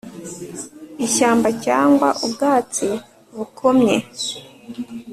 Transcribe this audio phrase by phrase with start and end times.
[1.05, 2.89] ishyamba cyangwa ubwatsi
[3.35, 3.97] bukomye.